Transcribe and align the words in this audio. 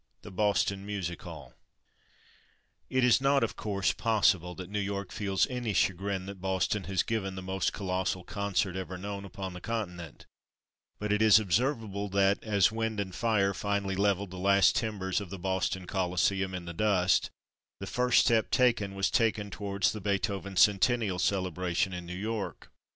THE 0.23 0.31
BOSTON 0.31 0.83
MUSIC 0.83 1.21
HALL 1.21 1.53
It 2.89 3.03
is 3.03 3.21
not, 3.21 3.43
of 3.43 3.55
course, 3.55 3.93
possible 3.93 4.55
that 4.55 4.67
New 4.67 4.79
York 4.79 5.11
feels 5.11 5.45
any 5.45 5.73
chagrin 5.73 6.25
that 6.25 6.41
Boston 6.41 6.85
has 6.85 7.03
given 7.03 7.35
the 7.35 7.43
most 7.43 7.71
colossal 7.71 8.23
concert 8.23 8.75
ever 8.75 8.97
known 8.97 9.25
upon 9.25 9.53
the 9.53 9.61
continent; 9.61 10.25
but 10.97 11.11
it 11.13 11.21
is 11.21 11.39
observable 11.39 12.09
that, 12.09 12.43
as 12.43 12.71
wind 12.71 12.99
and 12.99 13.13
fire 13.13 13.53
finally 13.53 13.95
levelled 13.95 14.31
the 14.31 14.37
last 14.39 14.75
timbers 14.75 15.21
of 15.21 15.29
the 15.29 15.37
Boston 15.37 15.85
Coliseum 15.85 16.55
in 16.55 16.65
the 16.65 16.73
dust, 16.73 17.29
the 17.79 17.85
first 17.85 18.21
step 18.25 18.49
taken 18.49 18.95
was 18.95 19.11
taken 19.11 19.51
towards 19.51 19.91
the 19.91 20.01
Beethoven 20.01 20.55
Centennial 20.57 21.19
Celebration, 21.19 21.93
in 21.93 22.07
New 22.07 22.17
York. 22.17 22.71